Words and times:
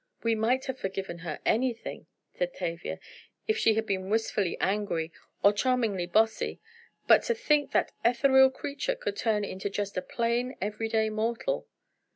"We 0.23 0.33
might 0.33 0.65
have 0.65 0.79
forgiven 0.79 1.19
her 1.19 1.37
anything," 1.45 2.07
said 2.33 2.55
Tavia, 2.55 2.99
"if 3.47 3.55
she 3.55 3.75
had 3.75 3.85
been 3.85 4.09
wistfully 4.09 4.57
angry, 4.59 5.11
or 5.43 5.53
charmingly 5.53 6.07
bossy; 6.07 6.59
but 7.05 7.21
to 7.25 7.35
think 7.35 7.71
that 7.73 7.91
ethereal 8.03 8.49
creature 8.49 8.95
could 8.95 9.15
turn 9.15 9.43
into 9.43 9.69
just 9.69 9.97
a 9.97 10.01
plain, 10.01 10.55
everyday 10.59 11.11
mortal!" 11.11 11.67